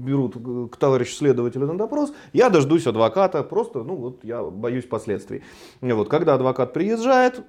берут 0.00 0.36
к 0.70 0.76
товарищу 0.76 1.14
следователю 1.14 1.66
на 1.66 1.78
допрос, 1.78 2.12
я 2.32 2.50
дождусь 2.50 2.86
адвоката, 2.86 3.42
просто, 3.42 3.82
ну, 3.82 3.96
вот 3.96 4.24
я 4.24 4.42
боюсь 4.42 4.84
последствий. 4.84 5.42
Вот, 5.80 6.08
когда 6.08 6.34
адвокат 6.34 6.72
приезжает, 6.72 7.42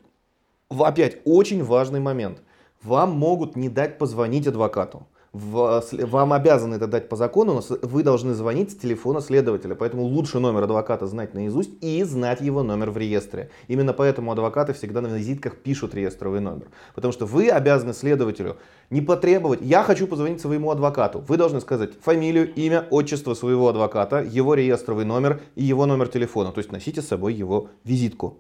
опять 0.70 1.20
очень 1.26 1.64
важный 1.64 2.00
момент. 2.00 2.42
Вам 2.84 3.12
могут 3.12 3.56
не 3.56 3.70
дать 3.70 3.98
позвонить 3.98 4.48
адвокату. 4.48 5.06
В, 5.34 5.82
вам 5.92 6.34
обязаны 6.34 6.76
это 6.76 6.88
дать 6.88 7.08
по 7.08 7.16
закону, 7.16 7.54
но 7.54 7.78
вы 7.84 8.04
должны 8.04 8.34
звонить 8.34 8.72
с 8.72 8.76
телефона 8.76 9.22
следователя. 9.22 9.76
Поэтому 9.76 10.04
лучше 10.04 10.40
номер 10.40 10.64
адвоката 10.64 11.08
знать 11.08 11.34
наизусть 11.34 11.72
и 11.82 12.04
знать 12.04 12.42
его 12.42 12.64
номер 12.64 12.92
в 12.92 12.98
реестре. 12.98 13.50
Именно 13.70 13.94
поэтому 13.94 14.32
адвокаты 14.34 14.74
всегда 14.74 15.00
на 15.00 15.08
визитках 15.08 15.56
пишут 15.58 15.96
реестровый 15.96 16.42
номер. 16.42 16.68
Потому 16.96 17.14
что 17.14 17.26
вы 17.26 17.48
обязаны 17.50 17.94
следователю 17.94 18.58
не 18.90 19.02
потребовать, 19.02 19.62
я 19.62 19.84
хочу 19.84 20.06
позвонить 20.06 20.42
своему 20.42 20.70
адвокату. 20.70 21.20
Вы 21.20 21.38
должны 21.38 21.62
сказать 21.62 21.92
фамилию, 22.02 22.54
имя, 22.56 22.86
отчество 22.90 23.34
своего 23.34 23.70
адвоката, 23.70 24.22
его 24.22 24.54
реестровый 24.54 25.06
номер 25.06 25.40
и 25.56 25.64
его 25.64 25.86
номер 25.86 26.10
телефона. 26.10 26.52
То 26.52 26.60
есть 26.60 26.74
носите 26.74 27.02
с 27.02 27.08
собой 27.08 27.34
его 27.34 27.70
визитку. 27.86 28.40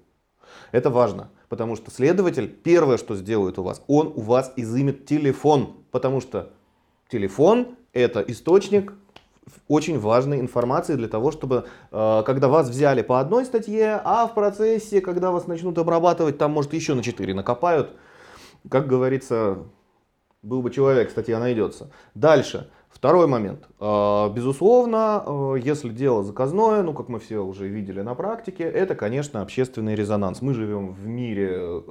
Это 0.74 0.89
важно, 0.89 1.29
потому 1.48 1.77
что 1.77 1.89
следователь 1.89 2.50
первое, 2.50 2.98
что 2.98 3.15
сделает 3.15 3.60
у 3.60 3.63
вас, 3.63 3.81
он 3.88 4.12
у 4.15 4.21
вас 4.21 4.51
изымет 4.57 5.05
телефон, 5.05 5.77
потому 5.91 6.21
что 6.21 6.51
телефон 7.12 7.75
это 7.94 8.22
источник 8.22 8.94
очень 9.68 10.00
важной 10.00 10.39
информации 10.39 10.96
для 10.96 11.08
того, 11.08 11.32
чтобы, 11.32 11.65
э, 11.91 12.24
когда 12.25 12.48
вас 12.48 12.70
взяли 12.70 13.01
по 13.01 13.20
одной 13.20 13.46
статье, 13.46 14.00
а 14.03 14.27
в 14.27 14.34
процессе, 14.34 15.01
когда 15.01 15.32
вас 15.32 15.48
начнут 15.48 15.77
обрабатывать, 15.77 16.38
там, 16.38 16.51
может, 16.51 16.74
еще 16.74 16.94
на 16.94 17.03
4 17.03 17.34
накопают, 17.34 17.91
как 18.70 18.88
говорится, 18.88 19.60
был 20.41 20.62
бы 20.62 20.72
человек, 20.72 21.10
статья 21.10 21.39
найдется. 21.39 21.91
Дальше. 22.15 22.70
Второй 22.89 23.25
момент. 23.25 23.68
Э, 23.80 24.30
безусловно, 24.34 25.24
э, 25.25 25.56
если 25.63 25.89
дело 25.89 26.24
заказное, 26.24 26.84
ну, 26.84 26.94
как 26.94 27.10
мы 27.10 27.20
все 27.20 27.39
уже 27.39 27.68
видели 27.68 28.01
на 28.01 28.15
практике, 28.15 28.63
это, 28.63 28.96
конечно, 28.96 29.41
общественный 29.41 29.96
резонанс. 29.96 30.41
Мы 30.41 30.53
живем 30.53 30.94
в 30.94 31.08
мире 31.08 31.84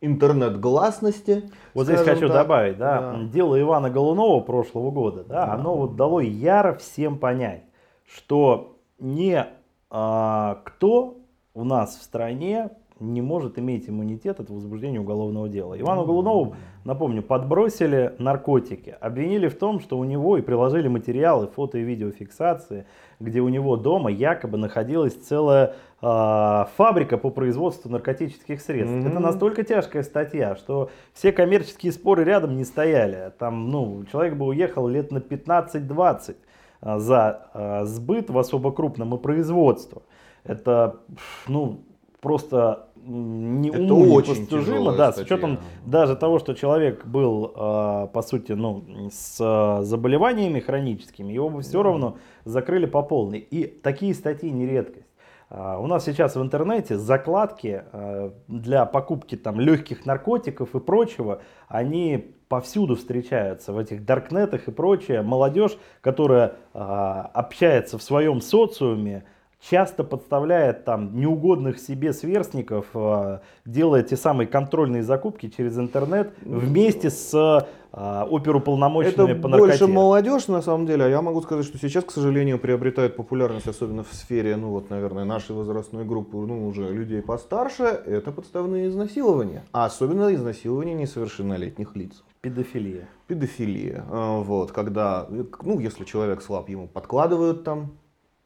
интернет-гласности. 0.00 1.50
Вот 1.74 1.86
здесь 1.86 2.00
хочу 2.00 2.28
так. 2.28 2.32
добавить, 2.32 2.78
да, 2.78 3.12
да, 3.12 3.22
дело 3.24 3.60
Ивана 3.60 3.90
Голунова 3.90 4.40
прошлого 4.40 4.90
года, 4.90 5.24
да, 5.24 5.46
да. 5.46 5.52
оно 5.54 5.76
вот 5.76 5.96
дало 5.96 6.20
яро 6.20 6.74
всем 6.74 7.18
понять, 7.18 7.64
что 8.06 8.78
не 8.98 9.46
а, 9.90 10.60
кто 10.64 11.18
у 11.54 11.64
нас 11.64 11.96
в 11.96 12.02
стране 12.02 12.70
не 13.00 13.22
может 13.22 13.58
иметь 13.58 13.88
иммунитет 13.88 14.40
от 14.40 14.50
возбуждения 14.50 15.00
уголовного 15.00 15.48
дела. 15.48 15.78
Ивану 15.78 16.04
Голунову, 16.04 16.54
напомню, 16.84 17.22
подбросили 17.22 18.14
наркотики, 18.18 18.96
обвинили 19.00 19.48
в 19.48 19.58
том, 19.58 19.80
что 19.80 19.98
у 19.98 20.04
него 20.04 20.36
и 20.36 20.42
приложили 20.42 20.88
материалы, 20.88 21.46
фото 21.48 21.78
и 21.78 21.82
видеофиксации, 21.82 22.86
где 23.20 23.40
у 23.40 23.48
него 23.48 23.76
дома 23.76 24.10
якобы 24.10 24.58
находилась 24.58 25.14
целая 25.14 25.74
э, 26.02 26.64
фабрика 26.76 27.18
по 27.18 27.30
производству 27.30 27.90
наркотических 27.90 28.60
средств. 28.60 28.96
Mm-hmm. 28.96 29.08
Это 29.08 29.20
настолько 29.20 29.62
тяжкая 29.62 30.02
статья, 30.02 30.56
что 30.56 30.90
все 31.12 31.32
коммерческие 31.32 31.92
споры 31.92 32.24
рядом 32.24 32.56
не 32.56 32.64
стояли. 32.64 33.32
Там, 33.38 33.70
ну, 33.70 34.04
человек 34.10 34.34
бы 34.34 34.46
уехал 34.46 34.88
лет 34.88 35.12
на 35.12 35.18
15-20 35.18 36.36
а, 36.80 36.98
за 36.98 37.48
э, 37.54 37.84
сбыт 37.84 38.30
в 38.30 38.38
особо 38.38 38.72
крупном 38.72 39.14
и 39.14 39.18
производство. 39.18 40.02
Это, 40.44 41.00
ну, 41.46 41.80
просто 42.20 42.88
не 42.96 43.68
это 43.68 43.94
уму 43.94 44.20
непостижимо, 44.20 44.92
да, 44.96 45.12
с 45.12 45.18
учетом 45.18 45.58
даже 45.86 46.16
того, 46.16 46.38
что 46.38 46.54
человек 46.54 47.06
был, 47.06 47.52
э, 47.54 48.08
по 48.12 48.22
сути, 48.22 48.52
ну, 48.52 48.84
с 49.10 49.38
э, 49.40 49.84
заболеваниями 49.84 50.60
хроническими, 50.60 51.32
его 51.32 51.48
бы 51.48 51.62
все 51.62 51.82
равно 51.82 52.18
закрыли 52.44 52.86
по 52.86 53.02
полной. 53.02 53.38
И 53.38 53.66
такие 53.66 54.14
статьи 54.14 54.50
не 54.50 54.66
редкость. 54.66 55.08
Uh, 55.50 55.82
у 55.82 55.86
нас 55.86 56.04
сейчас 56.04 56.36
в 56.36 56.42
интернете 56.42 56.98
закладки 56.98 57.82
uh, 57.90 58.34
для 58.48 58.84
покупки 58.84 59.34
там 59.34 59.58
легких 59.58 60.04
наркотиков 60.04 60.74
и 60.74 60.78
прочего, 60.78 61.40
они 61.68 62.34
повсюду 62.48 62.96
встречаются 62.96 63.72
в 63.72 63.78
этих 63.78 64.04
даркнетах 64.04 64.68
и 64.68 64.70
прочее. 64.70 65.22
Молодежь, 65.22 65.78
которая 66.02 66.56
uh, 66.74 67.30
общается 67.32 67.96
в 67.96 68.02
своем 68.02 68.42
социуме, 68.42 69.24
часто 69.60 70.04
подставляет 70.04 70.84
там 70.84 71.18
неугодных 71.18 71.78
себе 71.78 72.12
сверстников, 72.12 72.86
э, 72.94 73.40
делая 73.64 74.02
те 74.02 74.16
самые 74.16 74.46
контрольные 74.46 75.02
закупки 75.02 75.48
через 75.48 75.78
интернет 75.78 76.32
вместе 76.42 77.10
с 77.10 77.34
э, 77.34 77.60
оперуполномоченными 77.92 79.32
Это 79.32 79.40
по 79.40 79.48
наркоте. 79.48 79.70
больше 79.70 79.86
молодежь 79.86 80.46
на 80.48 80.62
самом 80.62 80.86
деле, 80.86 81.04
а 81.04 81.08
я 81.08 81.22
могу 81.22 81.42
сказать, 81.42 81.64
что 81.64 81.78
сейчас, 81.78 82.04
к 82.04 82.10
сожалению, 82.10 82.58
приобретают 82.58 83.16
популярность, 83.16 83.66
особенно 83.66 84.04
в 84.04 84.12
сфере, 84.12 84.56
ну 84.56 84.70
вот, 84.70 84.90
наверное, 84.90 85.24
нашей 85.24 85.56
возрастной 85.56 86.04
группы, 86.04 86.36
ну 86.36 86.66
уже 86.66 86.88
людей 86.90 87.22
постарше, 87.22 87.84
это 87.84 88.30
подставные 88.30 88.88
изнасилования, 88.88 89.64
а 89.72 89.86
особенно 89.86 90.32
изнасилования 90.34 90.94
несовершеннолетних 90.94 91.96
лиц. 91.96 92.22
Педофилия. 92.40 93.08
Педофилия, 93.26 94.04
э, 94.08 94.42
вот, 94.42 94.70
когда, 94.70 95.26
ну, 95.62 95.80
если 95.80 96.04
человек 96.04 96.42
слаб, 96.42 96.68
ему 96.68 96.86
подкладывают 96.86 97.64
там 97.64 97.92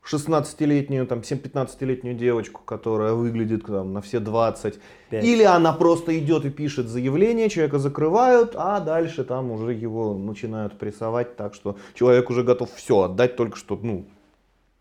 16-летнюю, 0.05 1.07
там, 1.07 1.21
7-15-летнюю 1.21 2.15
девочку, 2.17 2.61
которая 2.65 3.13
выглядит 3.13 3.67
там, 3.67 3.93
на 3.93 4.01
все 4.01 4.21
20. 4.21 4.81
5. 5.11 5.25
Или 5.25 5.45
она 5.45 5.73
просто 5.73 6.19
идет 6.19 6.45
и 6.45 6.51
пишет 6.51 6.89
заявление, 6.89 7.49
человека 7.49 7.79
закрывают, 7.79 8.55
а 8.57 8.81
дальше 8.81 9.25
там 9.25 9.51
уже 9.51 9.73
его 9.75 10.15
начинают 10.17 10.79
прессовать 10.79 11.37
так, 11.37 11.55
что 11.55 11.77
человек 11.95 12.31
уже 12.31 12.43
готов 12.43 12.73
все 12.73 13.03
отдать, 13.03 13.37
только 13.37 13.57
что, 13.57 13.79
ну, 13.81 14.07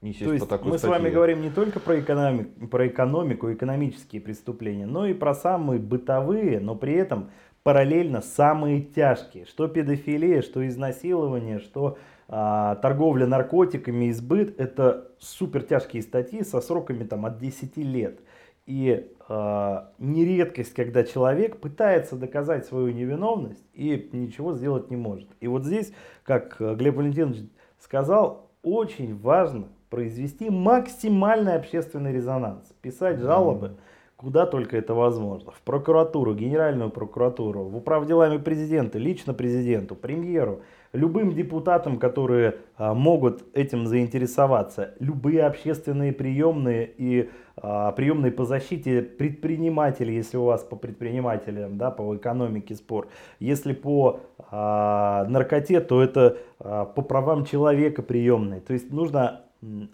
не 0.02 0.14
сесть 0.14 0.26
То 0.26 0.34
есть 0.34 0.46
по 0.46 0.50
такой 0.50 0.72
мы 0.72 0.78
статье. 0.80 0.96
с 0.96 1.00
вами 1.00 1.14
говорим 1.14 1.42
не 1.42 1.52
только 1.52 1.80
про, 1.80 2.00
экономик, 2.00 2.70
про 2.72 2.88
экономику, 2.88 3.54
экономические 3.54 4.22
преступления, 4.22 4.88
но 4.88 5.06
и 5.06 5.14
про 5.14 5.36
самые 5.36 5.80
бытовые, 5.80 6.60
но 6.60 6.76
при 6.76 6.94
этом 6.94 7.30
параллельно 7.64 8.22
самые 8.22 8.82
тяжкие. 8.82 9.46
Что 9.46 9.68
педофилия, 9.68 10.42
что 10.42 10.68
изнасилование, 10.68 11.60
что 11.60 11.98
а, 12.28 12.76
торговля 12.76 13.28
наркотиками 13.28 14.06
и 14.06 14.12
сбыт 14.12 14.60
это 14.60 15.12
супер 15.20 15.64
тяжкие 15.64 16.02
статьи 16.02 16.44
со 16.44 16.62
сроками 16.62 17.04
там 17.04 17.26
от 17.26 17.40
10 17.40 17.78
лет. 17.78 18.22
И 18.68 19.12
э, 19.28 19.82
нередкость, 19.98 20.74
когда 20.76 21.04
человек 21.04 21.58
пытается 21.58 22.16
доказать 22.16 22.66
свою 22.68 22.94
невиновность 22.94 23.66
и 23.74 24.10
ничего 24.14 24.54
сделать 24.54 24.92
не 24.92 24.96
может. 24.96 25.28
И 25.40 25.48
вот 25.48 25.66
здесь, 25.66 25.92
как 26.24 26.58
Глеб 26.60 26.96
Валентинович 26.96 27.50
сказал, 27.80 28.52
очень 28.62 29.18
важно 29.20 29.68
произвести 29.90 30.50
максимальный 30.50 31.56
общественный 31.56 32.14
резонанс, 32.14 32.72
писать 32.82 33.20
жалобы, 33.20 33.78
куда 34.22 34.46
только 34.46 34.78
это 34.78 34.94
возможно. 34.94 35.52
В 35.52 35.62
прокуратуру, 35.62 36.36
Генеральную 36.36 36.92
прокуратуру, 36.92 37.64
в 37.64 37.76
управделами 37.76 38.38
президента, 38.38 39.00
лично 39.00 39.34
президенту, 39.34 39.96
премьеру, 39.96 40.62
любым 40.94 41.34
депутатам, 41.34 41.98
которые 41.98 42.58
а, 42.78 42.94
могут 42.94 43.44
этим 43.56 43.88
заинтересоваться, 43.88 44.94
любые 45.00 45.44
общественные 45.44 46.14
приемные 46.14 46.92
и 46.96 47.32
а, 47.58 47.94
приемные 47.94 48.32
по 48.32 48.46
защите 48.46 49.02
предпринимателей, 49.02 50.16
если 50.16 50.38
у 50.38 50.44
вас 50.44 50.64
по 50.64 50.76
предпринимателям, 50.76 51.80
да, 51.80 51.90
по 51.90 52.16
экономике 52.16 52.76
спор, 52.76 53.08
если 53.40 53.74
по 53.74 54.20
а, 54.52 55.26
наркоте, 55.30 55.82
то 55.82 56.00
это 56.00 56.38
а, 56.60 56.86
по 56.86 57.02
правам 57.02 57.44
человека 57.44 58.04
приемные. 58.04 58.62
То 58.62 58.74
есть 58.74 58.92
нужно 58.92 59.42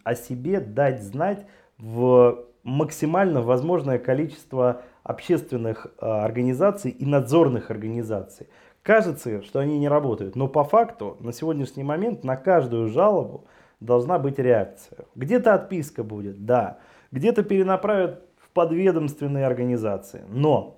о 0.04 0.16
себе 0.16 0.60
дать 0.60 1.02
знать 1.02 1.46
в 1.78 2.48
максимально 2.68 3.42
возможное 3.42 3.98
количество 3.98 4.82
общественных 5.04 5.88
а, 6.00 6.26
организаций 6.26 6.92
и 6.92 7.06
надзорных 7.06 7.72
организаций. 7.72 8.50
Кажется, 8.84 9.42
что 9.42 9.60
они 9.60 9.80
не 9.80 9.88
работают, 9.88 10.36
но 10.36 10.50
по 10.50 10.66
факту 10.66 11.16
на 11.22 11.32
сегодняшний 11.32 11.84
момент 11.84 12.26
на 12.26 12.36
каждую 12.36 12.90
жалобу 12.90 13.46
должна 13.80 14.20
быть 14.20 14.38
реакция. 14.38 15.06
Где-то 15.16 15.54
отписка 15.54 16.04
будет, 16.04 16.46
да, 16.46 16.80
где-то 17.12 17.44
перенаправят 17.44 18.22
в 18.38 18.50
подведомственные 18.50 19.46
организации, 19.46 20.24
но 20.28 20.78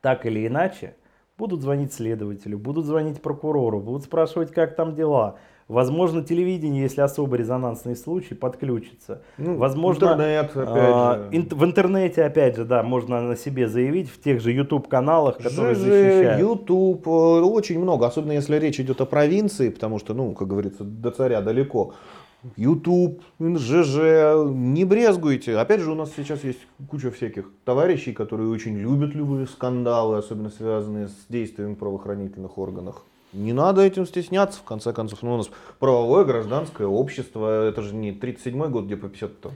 так 0.00 0.26
или 0.26 0.48
иначе 0.48 0.96
будут 1.36 1.62
звонить 1.62 1.92
следователю, 1.92 2.58
будут 2.58 2.86
звонить 2.86 3.22
прокурору, 3.22 3.80
будут 3.80 4.02
спрашивать, 4.02 4.50
как 4.50 4.74
там 4.74 4.96
дела, 4.96 5.38
Возможно, 5.68 6.24
телевидение, 6.24 6.82
если 6.82 7.02
особо 7.02 7.36
резонансный 7.36 7.94
случай, 7.94 8.34
подключится. 8.34 9.20
Ну, 9.36 9.58
Возможно, 9.58 10.06
интернет, 10.06 10.56
опять 10.56 11.18
э, 11.32 11.36
ин, 11.36 11.48
в 11.50 11.64
интернете, 11.64 12.24
опять 12.24 12.56
же, 12.56 12.64
да, 12.64 12.82
можно 12.82 13.20
на 13.20 13.36
себе 13.36 13.68
заявить 13.68 14.10
в 14.10 14.18
тех 14.18 14.40
же 14.40 14.50
YouTube 14.50 14.88
каналах, 14.88 15.36
которые 15.36 15.74
ЖЖ, 15.74 15.80
защищают. 15.80 16.40
YouTube, 16.40 17.06
э, 17.06 17.10
очень 17.10 17.78
много, 17.78 18.06
особенно 18.06 18.32
если 18.32 18.56
речь 18.56 18.80
идет 18.80 19.02
о 19.02 19.04
провинции, 19.04 19.68
потому 19.68 19.98
что, 19.98 20.14
ну, 20.14 20.32
как 20.32 20.48
говорится, 20.48 20.84
до 20.84 21.10
царя 21.10 21.42
далеко. 21.42 21.92
YouTube, 22.56 23.20
ЖЖ, 23.38 23.98
не 24.54 24.86
брезгуйте. 24.86 25.58
Опять 25.58 25.80
же, 25.80 25.90
у 25.90 25.94
нас 25.94 26.12
сейчас 26.16 26.44
есть 26.44 26.60
куча 26.88 27.10
всяких 27.10 27.50
товарищей, 27.66 28.12
которые 28.12 28.48
очень 28.48 28.78
любят 28.78 29.14
любые 29.14 29.46
скандалы, 29.46 30.16
особенно 30.16 30.48
связанные 30.48 31.08
с 31.08 31.26
действиями 31.28 31.74
правоохранительных 31.74 32.56
органов. 32.56 33.02
Не 33.32 33.52
надо 33.52 33.82
этим 33.82 34.06
стесняться, 34.06 34.60
в 34.60 34.64
конце 34.64 34.92
концов. 34.92 35.22
Ну, 35.22 35.34
у 35.34 35.36
нас 35.38 35.50
правовое 35.78 36.24
гражданское 36.24 36.86
общество, 36.86 37.68
это 37.68 37.82
же 37.82 37.94
не 37.94 38.12
37-й 38.12 38.68
год, 38.68 38.86
где 38.86 38.96
по 38.96 39.08
50 39.08 39.30
-то 39.30 39.50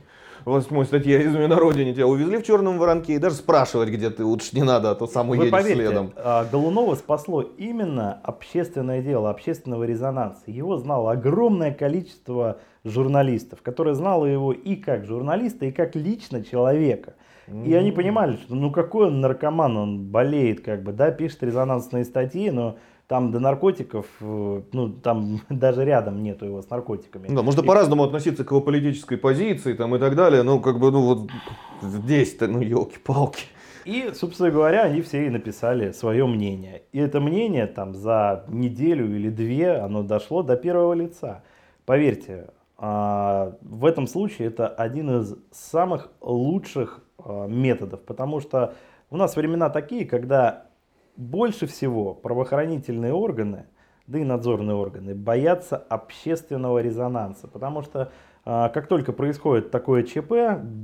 в 0.44 0.50
восьмой 0.50 0.84
статье 0.86 1.18
о 1.18 1.22
измене 1.22 1.46
на 1.46 1.56
родине 1.56 1.92
тебя 1.92 2.06
увезли 2.06 2.38
в 2.38 2.42
черном 2.44 2.78
воронке, 2.78 3.14
и 3.14 3.18
даже 3.18 3.36
спрашивать, 3.36 3.90
где 3.90 4.10
ты, 4.10 4.24
лучше 4.24 4.50
не 4.54 4.62
надо, 4.62 4.90
а 4.90 4.94
то 4.94 5.06
сам 5.06 5.30
уедешь 5.30 5.46
Вы 5.46 5.50
поверьте, 5.50 5.74
следом. 5.74 6.12
а, 6.16 6.44
Голунова 6.50 6.94
спасло 6.94 7.42
именно 7.42 8.18
общественное 8.22 9.02
дело, 9.02 9.30
общественного 9.30 9.84
резонанса. 9.84 10.42
Его 10.46 10.76
знало 10.76 11.12
огромное 11.12 11.72
количество 11.72 12.58
журналистов, 12.84 13.62
которые 13.62 13.94
знало 13.94 14.26
его 14.26 14.52
и 14.52 14.76
как 14.76 15.04
журналиста, 15.04 15.66
и 15.66 15.72
как 15.72 15.94
лично 15.94 16.44
человека. 16.44 17.14
И 17.64 17.74
они 17.74 17.92
понимали, 17.92 18.36
что 18.36 18.54
ну 18.54 18.70
какой 18.70 19.08
он 19.08 19.20
наркоман, 19.20 19.76
он 19.76 20.04
болеет, 20.04 20.60
как 20.64 20.82
бы, 20.82 20.92
да, 20.92 21.10
пишет 21.10 21.42
резонансные 21.42 22.04
статьи, 22.04 22.50
но 22.50 22.76
там 23.12 23.30
до 23.30 23.40
наркотиков, 23.40 24.06
э, 24.22 24.62
ну 24.72 24.88
там 24.88 25.40
даже 25.50 25.84
рядом 25.84 26.22
нету 26.22 26.46
его 26.46 26.62
с 26.62 26.70
наркотиками. 26.70 27.28
Да, 27.28 27.42
можно 27.42 27.60
И- 27.60 27.66
по-разному 27.66 28.04
относиться 28.04 28.42
к 28.42 28.50
его 28.50 28.62
политической 28.62 29.18
позиции 29.18 29.74
там, 29.74 29.94
и 29.94 29.98
так 29.98 30.16
далее, 30.16 30.42
но 30.42 30.60
как 30.60 30.78
бы, 30.78 30.90
ну 30.90 31.02
вот 31.02 31.30
здесь-то, 31.82 32.48
ну 32.48 32.62
елки-палки. 32.62 33.44
И, 33.84 34.12
собственно 34.14 34.50
говоря, 34.50 34.84
они 34.84 35.02
все 35.02 35.26
и 35.26 35.28
написали 35.28 35.92
свое 35.92 36.26
мнение. 36.26 36.84
И 36.92 37.00
это 37.00 37.20
мнение 37.20 37.66
там 37.66 37.94
за 37.94 38.46
неделю 38.48 39.14
или 39.14 39.28
две, 39.28 39.72
оно 39.72 40.02
дошло 40.02 40.42
до 40.42 40.56
первого 40.56 40.94
лица. 40.94 41.42
Поверьте, 41.84 42.46
а, 42.78 43.56
в 43.60 43.84
этом 43.84 44.06
случае 44.06 44.48
это 44.48 44.68
один 44.68 45.20
из 45.20 45.36
самых 45.50 46.08
лучших 46.22 47.02
а, 47.18 47.46
методов, 47.46 48.00
потому 48.06 48.40
что 48.40 48.72
у 49.10 49.18
нас 49.18 49.36
времена 49.36 49.68
такие, 49.68 50.06
когда 50.06 50.71
больше 51.22 51.66
всего 51.66 52.14
правоохранительные 52.14 53.12
органы, 53.12 53.66
да 54.06 54.18
и 54.18 54.24
надзорные 54.24 54.76
органы, 54.76 55.14
боятся 55.14 55.76
общественного 55.76 56.80
резонанса, 56.80 57.46
потому 57.48 57.82
что 57.82 58.10
а, 58.44 58.68
как 58.70 58.88
только 58.88 59.12
происходит 59.12 59.70
такое 59.70 60.02
ЧП, 60.02 60.32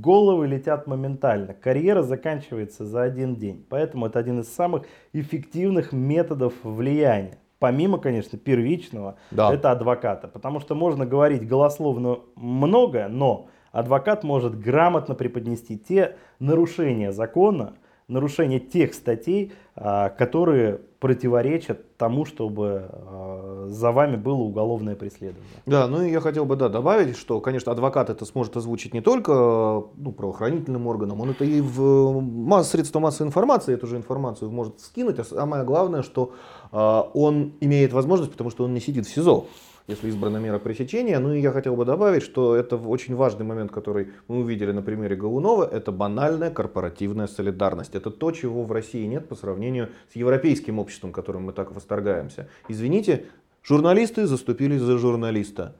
головы 0.01 0.47
летят 0.47 0.87
моментально, 0.87 1.53
карьера 1.53 2.01
заканчивается 2.01 2.85
за 2.85 3.03
один 3.03 3.35
день, 3.35 3.65
поэтому 3.69 4.05
это 4.05 4.17
один 4.19 4.39
из 4.39 4.53
самых 4.53 4.83
эффективных 5.11 5.91
методов 5.91 6.53
влияния. 6.63 7.37
Помимо, 7.59 7.97
конечно, 7.97 8.37
первичного, 8.37 9.17
Да. 9.31 9.53
это 9.53 9.71
адвоката, 9.71 10.29
потому 10.29 10.61
что 10.61 10.75
можно 10.75 11.05
говорить 11.05 11.45
голословно 11.45 12.19
много, 12.37 13.09
но 13.09 13.47
адвокат 13.73 14.23
может 14.23 14.57
грамотно 14.57 15.13
преподнести 15.13 15.77
те 15.77 16.15
нарушения 16.39 17.11
закона, 17.11 17.73
нарушения 18.09 18.59
тех 18.59 18.93
статей, 18.93 19.53
а, 19.75 20.09
которые 20.09 20.81
противоречат 20.99 21.95
тому, 21.95 22.25
чтобы 22.25 22.89
а, 22.91 23.67
за 23.69 23.91
вами 23.91 24.17
было 24.17 24.39
уголовное 24.39 24.95
преследование. 24.95 25.47
Да, 25.65 25.87
ну 25.87 26.01
и 26.01 26.11
я 26.11 26.19
хотел 26.19 26.43
бы 26.43 26.55
да, 26.55 26.67
добавить, 26.67 27.15
что, 27.15 27.39
конечно, 27.39 27.71
адвокат 27.71 28.09
это 28.09 28.25
сможет 28.25 28.57
озвучить 28.57 28.93
не 28.93 29.01
только 29.01 29.31
ну, 29.31 30.11
правоохранительным 30.11 30.87
органам, 30.87 31.21
он 31.21 31.29
это 31.29 31.45
и 31.45 31.61
в 31.61 32.19
масс, 32.19 32.69
средства 32.71 32.99
массовой 32.99 33.27
информации 33.27 33.73
эту 33.73 33.87
же 33.87 33.95
информацию 33.95 34.51
может 34.51 34.81
скинуть, 34.81 35.19
а 35.19 35.23
самое 35.23 35.63
главное, 35.63 36.01
что 36.01 36.33
а, 36.71 37.09
он 37.13 37.53
имеет 37.61 37.93
возможность, 37.93 38.31
потому 38.31 38.49
что 38.49 38.65
он 38.65 38.73
не 38.73 38.81
сидит 38.81 39.05
в 39.05 39.13
СИЗО, 39.13 39.45
если 39.89 40.09
избрана 40.09 40.37
мера 40.37 40.59
пресечения. 40.59 41.17
Ну 41.19 41.33
и 41.33 41.41
я 41.41 41.51
хотел 41.51 41.75
бы 41.75 41.83
добавить, 41.83 42.21
что 42.21 42.55
это 42.55 42.77
очень 42.77 43.15
важный 43.15 43.43
момент, 43.43 43.71
который 43.71 44.09
мы 44.27 44.39
увидели 44.39 44.71
на 44.71 44.83
примере 44.83 45.15
Голунова, 45.15 45.67
это 45.67 45.91
банальная 45.91 46.51
корпоративная 46.51 47.25
солидарность. 47.27 47.95
Это 47.95 48.11
то, 48.11 48.31
чего 48.31 48.63
в 48.63 48.71
России 48.71 49.05
нет 49.07 49.27
по 49.27 49.35
сравнению 49.35 49.89
с 50.13 50.15
европейским 50.15 50.77
обществом, 50.77 51.11
которым 51.11 51.45
мы 51.45 51.53
так 51.53 51.73
восторгаемся. 51.73 52.47
Извините, 52.67 53.25
журналисты 53.63 54.27
заступились 54.27 54.81
за 54.81 54.99
журналиста. 54.99 55.75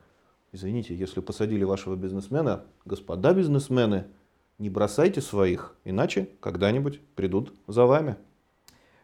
Извините, 0.51 0.95
если 0.95 1.19
посадили 1.19 1.63
вашего 1.63 1.95
бизнесмена, 1.95 2.63
господа 2.85 3.33
бизнесмены, 3.33 4.05
не 4.57 4.71
бросайте 4.71 5.21
своих, 5.21 5.75
иначе 5.85 6.29
когда-нибудь 6.39 6.99
придут 7.15 7.53
за 7.67 7.85
вами. 7.85 8.15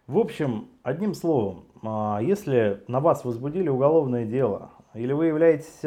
В 0.07 0.17
общем, 0.17 0.67
одним 0.83 1.13
словом, 1.13 1.65
а, 1.83 2.19
если 2.21 2.83
на 2.87 2.99
вас 2.99 3.23
возбудили 3.23 3.69
уголовное 3.69 4.25
дело, 4.25 4.71
или 4.95 5.13
вы 5.13 5.27
являетесь 5.27 5.81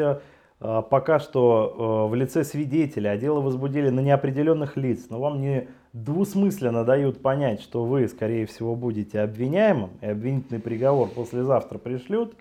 а, 0.61 0.81
пока 0.81 1.19
что 1.19 1.75
а, 1.77 2.07
в 2.07 2.15
лице 2.15 2.43
свидетеля, 2.43 3.09
а 3.11 3.17
дело 3.17 3.41
возбудили 3.41 3.89
на 3.89 3.99
неопределенных 4.01 4.77
лиц, 4.77 5.07
но 5.09 5.19
вам 5.19 5.41
не 5.41 5.67
двусмысленно 5.93 6.83
дают 6.83 7.21
понять, 7.21 7.61
что 7.61 7.85
вы, 7.85 8.07
скорее 8.07 8.45
всего, 8.45 8.75
будете 8.75 9.21
обвиняемым, 9.21 9.91
и 10.01 10.07
обвинительный 10.07 10.59
приговор 10.61 11.09
послезавтра 11.09 11.77
пришлют, 11.77 12.35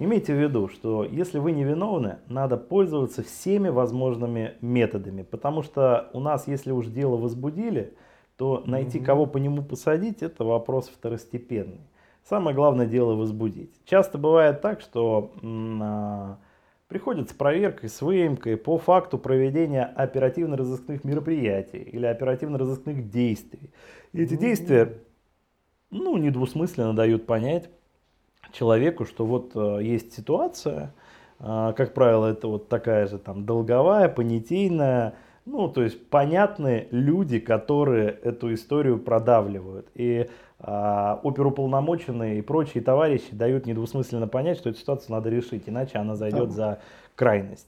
Имейте 0.00 0.32
в 0.32 0.40
виду, 0.40 0.68
что 0.68 1.02
если 1.02 1.40
вы 1.40 1.50
невиновны, 1.50 2.18
надо 2.28 2.56
пользоваться 2.56 3.24
всеми 3.24 3.68
возможными 3.68 4.54
методами, 4.60 5.22
потому 5.22 5.64
что 5.64 6.08
у 6.12 6.20
нас, 6.20 6.46
если 6.46 6.70
уж 6.70 6.86
дело 6.86 7.16
возбудили, 7.16 7.94
то 8.36 8.62
найти 8.64 9.00
кого 9.00 9.26
по 9.26 9.38
нему 9.38 9.62
посадить, 9.64 10.22
это 10.22 10.44
вопрос 10.44 10.88
второстепенный. 10.88 11.80
Самое 12.28 12.54
главное 12.54 12.84
дело 12.84 13.14
возбудить. 13.14 13.72
Часто 13.86 14.18
бывает 14.18 14.60
так, 14.60 14.82
что 14.82 15.32
а, 15.42 16.36
приходят 16.86 17.30
с 17.30 17.32
проверкой, 17.32 17.88
с 17.88 18.02
выемкой 18.02 18.58
по 18.58 18.76
факту 18.76 19.16
проведения 19.16 19.84
оперативно-розыскных 19.84 21.04
мероприятий 21.04 21.78
или 21.78 22.04
оперативно-розыскных 22.04 23.08
действий. 23.10 23.70
И 24.12 24.22
эти 24.22 24.36
действия, 24.36 24.98
ну, 25.90 26.18
недвусмысленно 26.18 26.92
дают 26.92 27.24
понять 27.24 27.70
человеку, 28.52 29.06
что 29.06 29.24
вот 29.24 29.52
э, 29.54 29.78
есть 29.82 30.12
ситуация, 30.12 30.92
э, 31.40 31.72
как 31.74 31.94
правило, 31.94 32.26
это 32.26 32.46
вот 32.46 32.68
такая 32.68 33.06
же 33.06 33.16
там 33.16 33.46
долговая, 33.46 34.10
понятийная, 34.10 35.14
ну, 35.48 35.68
то 35.68 35.82
есть 35.82 36.08
понятные 36.10 36.88
люди, 36.90 37.38
которые 37.38 38.10
эту 38.10 38.52
историю 38.52 38.98
продавливают. 38.98 39.88
И 39.94 40.28
э, 40.58 41.16
оперуполномоченные 41.22 42.38
и 42.38 42.42
прочие 42.42 42.82
товарищи 42.82 43.34
дают 43.34 43.66
недвусмысленно 43.66 44.28
понять, 44.28 44.58
что 44.58 44.70
эту 44.70 44.78
ситуацию 44.78 45.12
надо 45.12 45.30
решить, 45.30 45.64
иначе 45.66 45.98
она 45.98 46.14
зайдет 46.16 46.52
за 46.52 46.80
крайность. 47.14 47.66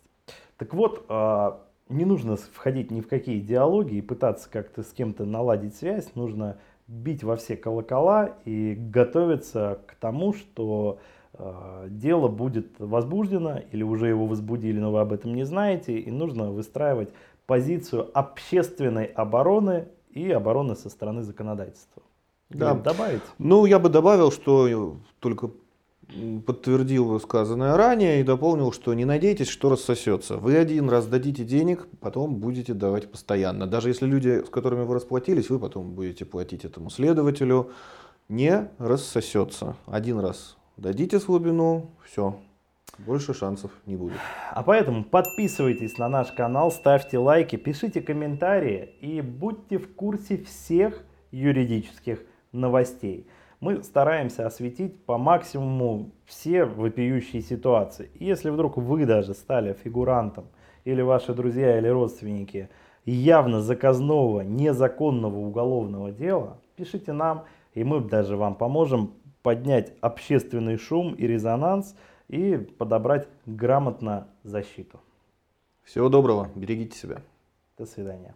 Так 0.59 0.75
вот, 0.75 1.07
э, 1.09 1.53
не 1.89 2.05
нужно 2.05 2.37
входить 2.37 2.91
ни 2.91 3.01
в 3.01 3.09
какие 3.09 3.41
диалоги 3.41 3.95
и 3.95 4.03
пытаться 4.03 4.51
как-то 4.51 4.83
с 4.83 4.93
кем-то 4.93 5.25
наладить 5.25 5.75
связь, 5.75 6.15
нужно 6.15 6.59
бить 6.87 7.25
во 7.25 7.37
все 7.37 7.57
колокола 7.57 8.37
и 8.45 8.75
готовиться 8.75 9.81
к 9.87 9.95
тому, 9.95 10.35
что 10.35 10.99
дело 11.89 12.29
будет 12.29 12.79
возбуждено 12.79 13.61
или 13.73 13.83
уже 13.83 14.09
его 14.09 14.27
возбудили, 14.27 14.79
но 14.79 14.93
вы 14.93 15.01
об 15.01 15.13
этом 15.13 15.35
не 15.35 15.45
знаете, 15.45 15.99
и 15.99 16.11
нужно 16.11 16.51
выстраивать 16.51 17.11
позицию 17.47 18.11
общественной 18.15 19.07
обороны 19.07 19.89
и 20.11 20.31
обороны 20.31 20.77
со 20.77 20.91
стороны 20.91 21.23
законодательства. 21.23 22.03
Да. 22.51 22.75
Добавить? 22.75 23.23
Ну, 23.39 23.65
я 23.67 23.79
бы 23.79 23.89
добавил, 23.89 24.33
что 24.33 24.97
только 25.21 25.51
подтвердил 26.47 27.21
сказанное 27.21 27.77
ранее 27.77 28.21
и 28.21 28.25
дополнил, 28.25 28.73
что 28.73 28.93
не 28.95 29.05
надейтесь, 29.05 29.49
что 29.49 29.71
рассосется. 29.71 30.37
Вы 30.37 30.57
один 30.57 30.89
раз 30.89 31.07
дадите 31.07 31.45
денег, 31.45 31.87
потом 32.01 32.37
будете 32.37 32.75
давать 32.75 33.11
постоянно. 33.11 33.67
Даже 33.67 33.89
если 33.89 34.07
люди, 34.07 34.45
с 34.45 34.49
которыми 34.49 34.85
вы 34.85 34.95
расплатились, 34.95 35.51
вы 35.51 35.59
потом 35.59 35.93
будете 35.93 36.25
платить 36.25 36.65
этому 36.65 36.91
следователю. 36.91 37.71
Не 38.29 38.69
рассосется. 38.79 39.77
Один 39.87 40.19
раз 40.19 40.57
дадите 40.81 41.21
слабину, 41.21 41.91
все. 42.05 42.37
Больше 42.99 43.35
шансов 43.35 43.71
не 43.87 43.97
будет. 43.97 44.19
А 44.51 44.63
поэтому 44.63 45.05
подписывайтесь 45.05 45.97
на 45.99 46.09
наш 46.09 46.33
канал, 46.33 46.71
ставьте 46.71 47.19
лайки, 47.19 47.57
пишите 47.57 48.01
комментарии 48.01 48.95
и 49.01 49.21
будьте 49.21 49.79
в 49.79 49.95
курсе 49.95 50.39
всех 50.39 51.03
юридических 51.31 52.23
новостей. 52.53 53.27
Мы 53.61 53.83
стараемся 53.83 54.47
осветить 54.47 55.05
по 55.05 55.19
максимуму 55.19 56.13
все 56.25 56.65
вопиющие 56.65 57.43
ситуации. 57.43 58.11
И 58.15 58.25
если 58.25 58.51
вдруг 58.51 58.77
вы 58.77 59.07
даже 59.07 59.35
стали 59.35 59.75
фигурантом 59.75 60.47
или 60.85 61.03
ваши 61.03 61.35
друзья 61.35 61.79
или 61.79 61.89
родственники 61.89 62.71
явно 63.05 63.61
заказного, 63.61 64.41
незаконного 64.41 65.37
уголовного 65.37 66.11
дела, 66.11 66.59
пишите 66.77 67.13
нам, 67.13 67.45
и 67.75 67.85
мы 67.85 68.01
даже 68.01 68.37
вам 68.37 68.55
поможем 68.55 69.13
поднять 69.43 69.93
общественный 70.01 70.77
шум 70.77 71.15
и 71.15 71.27
резонанс 71.27 71.97
и 72.29 72.57
подобрать 72.57 73.29
грамотно 73.47 74.29
защиту. 74.43 75.01
Всего 75.83 76.09
доброго, 76.09 76.51
берегите 76.55 76.97
себя. 76.97 77.23
До 77.77 77.87
свидания. 77.87 78.35